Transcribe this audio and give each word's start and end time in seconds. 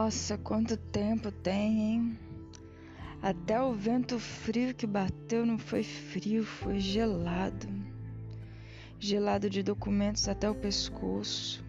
Nossa, 0.00 0.38
quanto 0.38 0.76
tempo 0.76 1.32
tem, 1.32 1.80
hein? 1.80 2.18
Até 3.20 3.60
o 3.60 3.72
vento 3.74 4.16
frio 4.20 4.72
que 4.72 4.86
bateu 4.86 5.44
não 5.44 5.58
foi 5.58 5.82
frio, 5.82 6.44
foi 6.44 6.78
gelado. 6.78 7.66
Gelado 9.00 9.50
de 9.50 9.60
documentos 9.60 10.28
até 10.28 10.48
o 10.48 10.54
pescoço. 10.54 11.64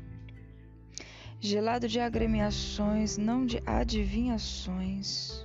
Gelado 1.40 1.88
de 1.88 2.00
agremiações, 2.00 3.18
não 3.18 3.48
de 3.48 3.64
adivinhações. 3.66 5.44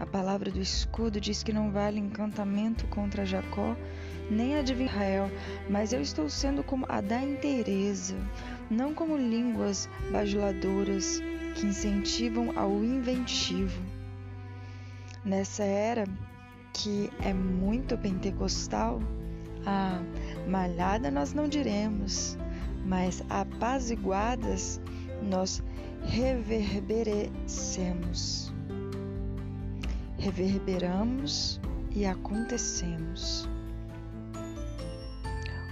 A 0.00 0.04
palavra 0.04 0.50
do 0.50 0.60
escudo 0.60 1.20
diz 1.20 1.44
que 1.44 1.52
não 1.52 1.70
vale 1.70 2.00
encantamento 2.00 2.84
contra 2.88 3.24
Jacó, 3.24 3.76
nem 4.28 4.56
adivinha 4.56 4.90
Israel, 4.90 5.30
mas 5.70 5.92
eu 5.92 6.00
estou 6.00 6.28
sendo 6.28 6.64
como 6.64 6.84
a 6.88 7.00
da 7.00 7.22
inteireza, 7.22 8.16
não 8.68 8.92
como 8.92 9.16
línguas 9.16 9.88
bajuladoras 10.10 11.22
que 11.54 11.66
incentivam 11.66 12.52
ao 12.56 12.84
inventivo. 12.84 13.82
Nessa 15.24 15.64
era 15.64 16.04
que 16.72 17.10
é 17.20 17.32
muito 17.32 17.98
pentecostal, 17.98 19.00
a 19.66 20.00
malhada 20.48 21.10
nós 21.10 21.34
não 21.34 21.48
diremos, 21.48 22.38
mas 22.86 23.24
apaziguadas 23.28 24.80
nós 25.22 25.60
reverberecemos. 26.04 28.52
Reverberamos 30.18 31.60
e 31.90 32.06
acontecemos. 32.06 33.48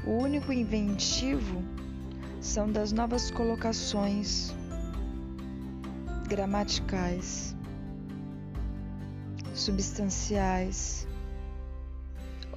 O 0.07 0.13
único 0.13 0.53
inventivo 0.53 1.63
são 2.41 2.71
das 2.71 2.93
novas 2.93 3.31
colocações 3.31 4.55
gramaticais, 6.29 7.57
substanciais 9.55 11.09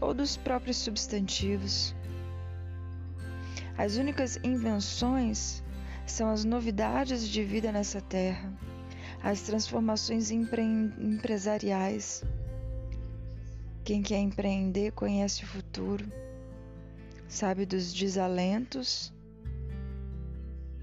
ou 0.01 0.13
dos 0.13 0.35
próprios 0.35 0.77
substantivos. 0.77 1.95
As 3.77 3.95
únicas 3.95 4.37
invenções 4.43 5.63
são 6.05 6.29
as 6.29 6.43
novidades 6.43 7.27
de 7.27 7.43
vida 7.43 7.71
nessa 7.71 8.01
terra, 8.01 8.51
as 9.23 9.41
transformações 9.41 10.29
empre 10.29 10.61
empresariais. 10.61 12.23
Quem 13.85 14.01
quer 14.01 14.19
empreender 14.19 14.91
conhece 14.91 15.45
o 15.45 15.47
futuro, 15.47 16.11
sabe 17.27 17.65
dos 17.65 17.93
desalentos, 17.93 19.13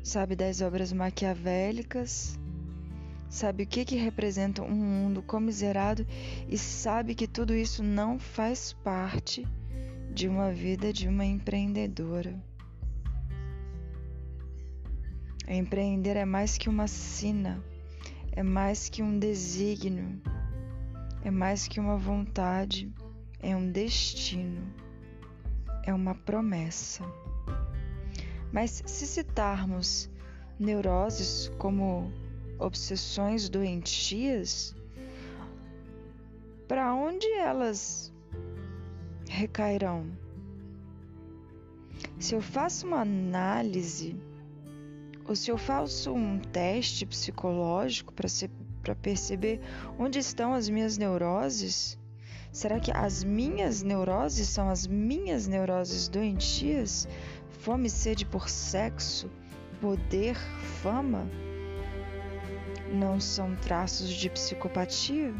sabe 0.02 0.34
das 0.34 0.62
obras 0.62 0.90
maquiavélicas, 0.90 2.38
sabe 3.28 3.64
o 3.64 3.66
que, 3.66 3.84
que 3.84 3.96
representa 3.96 4.62
um 4.62 4.74
mundo 4.74 5.22
comiserado 5.22 6.06
e 6.48 6.56
sabe 6.56 7.14
que 7.14 7.28
tudo 7.28 7.54
isso 7.54 7.82
não 7.82 8.18
faz 8.18 8.72
parte 8.72 9.46
de 10.12 10.26
uma 10.26 10.50
vida 10.50 10.92
de 10.92 11.06
uma 11.08 11.24
empreendedora. 11.24 12.34
Empreender 15.46 16.16
é 16.16 16.24
mais 16.24 16.58
que 16.58 16.68
uma 16.68 16.86
sina, 16.86 17.62
é 18.32 18.42
mais 18.42 18.88
que 18.88 19.02
um 19.02 19.18
desígnio, 19.18 20.20
é 21.22 21.30
mais 21.30 21.66
que 21.66 21.80
uma 21.80 21.96
vontade, 21.96 22.92
é 23.40 23.56
um 23.56 23.70
destino, 23.70 24.62
é 25.84 25.94
uma 25.94 26.14
promessa. 26.14 27.04
Mas 28.52 28.82
se 28.86 29.06
citarmos 29.06 30.10
neuroses 30.58 31.50
como 31.58 32.12
obsessões 32.58 33.48
doentias, 33.48 34.74
para 36.66 36.94
onde 36.94 37.26
elas 37.34 38.12
recairão? 39.28 40.06
Se 42.18 42.34
eu 42.34 42.40
faço 42.40 42.86
uma 42.86 43.00
análise 43.00 44.16
ou 45.24 45.36
se 45.36 45.50
eu 45.50 45.58
faço 45.58 46.12
um 46.12 46.38
teste 46.38 47.04
psicológico 47.06 48.12
para 48.12 48.94
perceber 48.94 49.60
onde 49.98 50.18
estão 50.18 50.54
as 50.54 50.68
minhas 50.68 50.96
neuroses, 50.96 51.98
será 52.50 52.80
que 52.80 52.90
as 52.90 53.22
minhas 53.22 53.82
neuroses 53.82 54.48
são 54.48 54.68
as 54.70 54.86
minhas 54.86 55.46
neuroses 55.46 56.08
doentias? 56.08 57.06
Fome 57.60 57.90
sede 57.90 58.24
por 58.24 58.48
sexo, 58.48 59.30
poder, 59.80 60.36
fama? 60.82 61.28
Não 62.92 63.20
são 63.20 63.54
traços 63.56 64.08
de 64.08 64.30
psicopatia? 64.30 65.34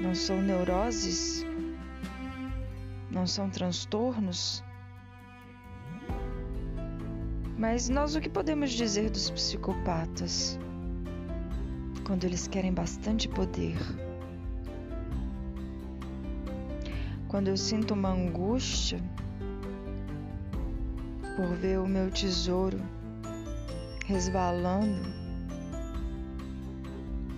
Não 0.00 0.14
são 0.14 0.42
neuroses? 0.42 1.46
Não 3.10 3.26
são 3.26 3.48
transtornos? 3.48 4.64
Mas 7.56 7.88
nós 7.88 8.16
o 8.16 8.20
que 8.20 8.28
podemos 8.28 8.72
dizer 8.72 9.10
dos 9.10 9.30
psicopatas? 9.30 10.58
Quando 12.04 12.24
eles 12.24 12.48
querem 12.48 12.72
bastante 12.72 13.28
poder. 13.28 13.76
Quando 17.28 17.48
eu 17.48 17.56
sinto 17.56 17.94
uma 17.94 18.10
angústia 18.10 18.98
por 21.36 21.54
ver 21.56 21.78
o 21.78 21.86
meu 21.86 22.10
tesouro 22.10 22.80
resvalando 24.08 25.06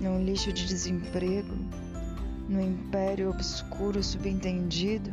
num 0.01 0.25
lixo 0.25 0.53
de 0.53 0.65
desemprego, 0.65 1.57
no 2.49 2.61
império 2.61 3.29
obscuro 3.29 4.01
subentendido 4.05 5.13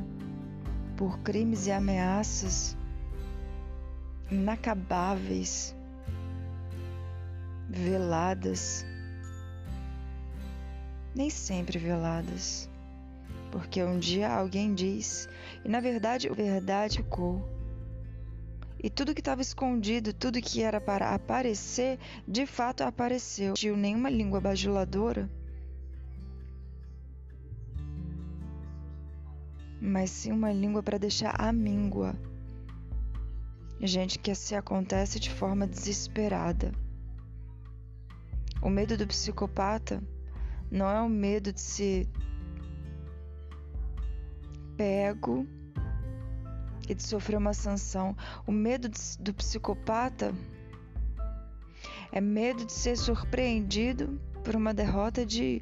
por 0.96 1.17
crimes 1.22 1.66
e 1.66 1.72
ameaças 1.72 2.78
inacabáveis, 4.29 5.75
veladas, 7.67 8.85
nem 11.16 11.31
sempre 11.31 11.79
veladas, 11.79 12.69
porque 13.51 13.84
um 13.84 13.97
dia 13.97 14.29
alguém 14.29 14.75
diz, 14.75 15.28
e 15.66 15.69
na 15.69 15.79
verdade 15.79 16.29
verdade 16.29 16.97
ficou. 16.97 17.56
E 18.82 18.90
tudo 18.90 19.14
que 19.14 19.22
estava 19.22 19.42
escondido, 19.42 20.14
tudo 20.14 20.42
que 20.42 20.62
era 20.62 20.80
para 20.80 21.14
aparecer, 21.14 22.00
de 22.28 22.46
fato 22.46 22.82
apareceu. 22.82 23.50
Não 23.50 23.54
tinha 23.56 23.76
nenhuma 23.76 24.10
língua 24.10 24.40
bajuladora, 24.40 25.30
mas 29.82 30.10
sim 30.10 30.32
uma 30.32 30.52
língua 30.52 30.84
para 30.84 30.98
deixar 30.98 31.36
a 31.40 31.52
míngua 31.52 32.16
gente 33.82 34.18
que 34.18 34.34
se 34.34 34.56
acontece 34.56 35.20
de 35.20 35.30
forma 35.30 35.68
desesperada. 35.68 36.72
O 38.62 38.70
medo 38.70 38.98
do 38.98 39.06
psicopata 39.06 40.02
não 40.72 40.90
é 40.90 41.02
o 41.02 41.09
medo 41.09 41.54
de 41.54 41.62
ser 41.62 42.08
pego 44.76 45.48
e 46.88 46.96
de 46.96 47.03
sofrer 47.03 47.38
uma 47.38 47.53
sanção. 47.53 48.16
O 48.46 48.52
medo 48.52 48.90
do 49.20 49.34
psicopata 49.34 50.34
é 52.12 52.22
medo 52.22 52.66
de 52.66 52.72
ser 52.72 52.98
surpreendido 52.98 54.20
por 54.44 54.56
uma 54.56 54.74
derrota 54.74 55.26
de 55.26 55.62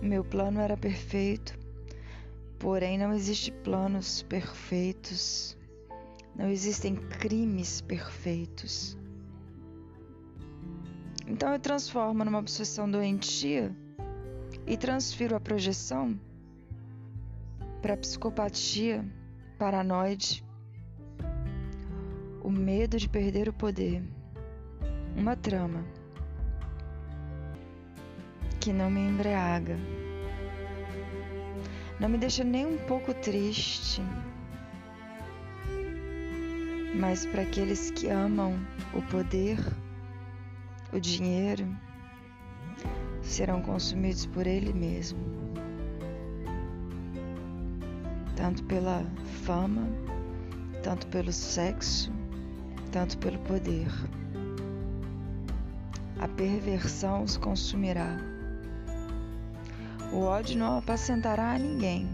meu 0.00 0.24
plano 0.24 0.60
era 0.60 0.76
perfeito, 0.76 1.56
porém 2.58 2.98
não 2.98 3.12
existe 3.12 3.52
planos 3.52 4.22
perfeitos. 4.22 5.56
Não 6.34 6.48
existem 6.48 6.96
crimes 6.96 7.80
perfeitos. 7.82 8.96
Então 11.26 11.52
eu 11.52 11.58
transformo 11.58 12.24
numa 12.24 12.38
obsessão 12.38 12.90
doentia 12.90 13.74
e 14.66 14.76
transfiro 14.76 15.36
a 15.36 15.40
projeção 15.40 16.18
para 17.80 17.96
psicopatia 17.96 19.04
paranoide, 19.62 20.44
o 22.42 22.50
medo 22.50 22.98
de 22.98 23.08
perder 23.08 23.48
o 23.48 23.52
poder, 23.52 24.02
uma 25.16 25.36
trama 25.36 25.84
que 28.58 28.72
não 28.72 28.90
me 28.90 28.98
embriaga, 28.98 29.78
não 32.00 32.08
me 32.08 32.18
deixa 32.18 32.42
nem 32.42 32.66
um 32.66 32.76
pouco 32.88 33.14
triste 33.14 34.02
mas 36.92 37.24
para 37.24 37.42
aqueles 37.42 37.92
que 37.92 38.08
amam 38.08 38.58
o 38.92 39.00
poder, 39.02 39.58
o 40.92 40.98
dinheiro, 40.98 41.68
serão 43.22 43.62
consumidos 43.62 44.26
por 44.26 44.44
ele 44.44 44.72
mesmo. 44.72 45.51
Tanto 48.42 48.64
pela 48.64 49.06
fama, 49.44 49.86
tanto 50.82 51.06
pelo 51.06 51.32
sexo, 51.32 52.12
tanto 52.90 53.16
pelo 53.18 53.38
poder. 53.38 53.86
a 56.18 56.26
perversão 56.26 57.22
os 57.22 57.36
consumirá. 57.36 58.18
O 60.12 60.22
ódio 60.22 60.58
não 60.58 60.78
apacentará 60.78 61.52
a 61.52 61.58
ninguém. 61.58 62.08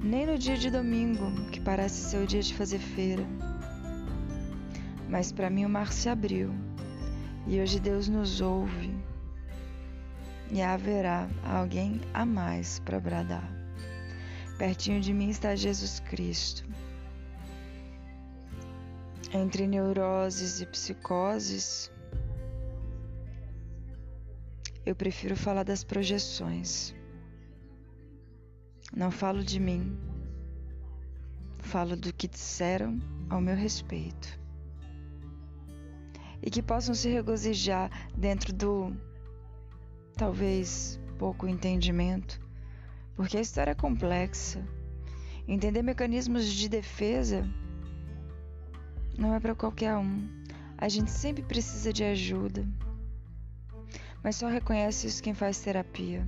Nem 0.00 0.24
no 0.24 0.38
dia 0.38 0.56
de 0.56 0.70
domingo, 0.70 1.32
que 1.50 1.60
parece 1.60 2.08
ser 2.10 2.22
o 2.22 2.26
dia 2.26 2.40
de 2.40 2.54
fazer 2.54 2.78
feira. 2.78 3.26
Mas 5.08 5.32
para 5.32 5.50
mim 5.50 5.64
o 5.64 5.68
mar 5.68 5.92
se 5.92 6.08
abriu 6.08 6.54
e 7.44 7.60
hoje 7.60 7.80
Deus 7.80 8.08
nos 8.08 8.40
ouve 8.40 8.94
e 10.52 10.62
haverá 10.62 11.28
alguém 11.44 12.00
a 12.14 12.24
mais 12.24 12.78
para 12.78 13.00
bradar. 13.00 13.57
Pertinho 14.58 15.00
de 15.00 15.14
mim 15.14 15.28
está 15.30 15.54
Jesus 15.54 16.00
Cristo. 16.00 16.64
Entre 19.32 19.68
neuroses 19.68 20.60
e 20.60 20.66
psicoses, 20.66 21.92
eu 24.84 24.96
prefiro 24.96 25.36
falar 25.36 25.62
das 25.62 25.84
projeções. 25.84 26.92
Não 28.92 29.12
falo 29.12 29.44
de 29.44 29.60
mim, 29.60 29.96
falo 31.58 31.96
do 31.96 32.12
que 32.12 32.26
disseram 32.26 32.98
ao 33.30 33.40
meu 33.40 33.54
respeito. 33.54 34.40
E 36.42 36.50
que 36.50 36.62
possam 36.62 36.96
se 36.96 37.08
regozijar 37.08 38.10
dentro 38.16 38.52
do 38.52 38.92
talvez 40.16 40.98
pouco 41.16 41.46
entendimento, 41.46 42.47
porque 43.18 43.36
a 43.36 43.42
história 43.42 43.72
é 43.72 43.74
complexa. 43.74 44.66
Entender 45.46 45.82
mecanismos 45.82 46.46
de 46.46 46.70
defesa 46.70 47.46
não 49.18 49.34
é 49.34 49.40
para 49.40 49.54
qualquer 49.54 49.94
um. 49.94 50.26
A 50.78 50.88
gente 50.88 51.10
sempre 51.10 51.42
precisa 51.42 51.92
de 51.92 52.02
ajuda 52.02 52.66
mas 54.22 54.36
só 54.36 54.48
reconhece 54.48 55.06
isso 55.06 55.22
quem 55.22 55.34
faz 55.34 55.60
terapia. 55.60 56.26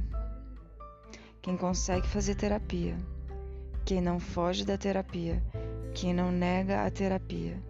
Quem 1.42 1.56
consegue 1.56 2.06
fazer 2.06 2.34
terapia. 2.34 2.96
Quem 3.84 4.00
não 4.00 4.20
foge 4.20 4.64
da 4.64 4.78
terapia. 4.78 5.42
Quem 5.94 6.14
não 6.14 6.30
nega 6.30 6.84
a 6.84 6.90
terapia. 6.90 7.60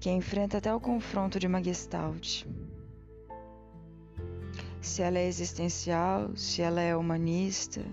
Quem 0.00 0.18
enfrenta 0.18 0.58
até 0.58 0.74
o 0.74 0.80
confronto 0.80 1.38
de 1.38 1.46
uma 1.46 1.62
gestalt. 1.62 2.44
Se 4.80 5.02
ela 5.02 5.18
é 5.18 5.26
existencial, 5.26 6.34
se 6.36 6.62
ela 6.62 6.80
é 6.80 6.96
humanista, 6.96 7.84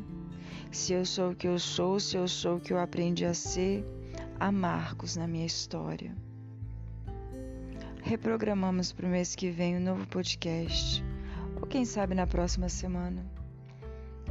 se 0.72 0.94
eu 0.94 1.06
sou 1.06 1.31
o 1.31 1.36
que 1.36 1.48
eu 1.48 1.58
sou, 1.60 2.00
se 2.00 2.18
eu 2.18 2.28
sou 2.28 2.58
o 2.58 2.60
que 2.60 2.74
eu 2.74 2.80
aprendi 2.80 3.25
a 3.25 3.34
ser, 3.34 3.86
há 4.40 4.52
marcos 4.52 5.16
na 5.16 5.28
minha 5.28 5.46
história. 5.46 6.16
Reprogramamos 8.04 8.94
para 8.94 9.06
o 9.06 9.10
mês 9.10 9.36
que 9.36 9.50
vem 9.50 9.78
um 9.78 9.81
novo 9.81 10.08
podcast 10.08 11.04
ou 11.60 11.68
quem 11.68 11.84
sabe 11.86 12.16
na 12.16 12.25
próxima 12.25 12.69
semana. 12.69 13.25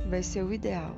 Vai 0.09 0.23
ser 0.23 0.43
o 0.43 0.53
ideal. 0.53 0.97